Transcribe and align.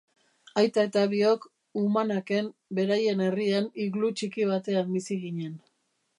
Aita 0.59 0.85
eta 0.87 1.03
biok 1.11 1.45
Uummannaq-en, 1.81 2.49
beraien 2.81 3.23
herrian 3.27 3.69
iglu 3.87 4.11
txiki 4.19 4.51
batean 4.55 4.93
bizi 4.99 5.21
ginen. 5.29 5.57